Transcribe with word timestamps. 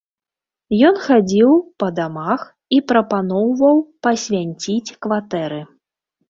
Ён 0.87 0.95
хадзіў 1.07 1.51
па 1.83 1.87
дамах 1.99 2.41
і 2.77 2.79
прапаноўваў 2.93 3.75
пасвянціць 4.09 4.95
кватэры. 5.09 5.61